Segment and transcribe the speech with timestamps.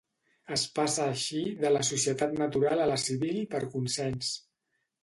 [0.55, 4.35] Es passa així, de la societat natural a la civil per consens.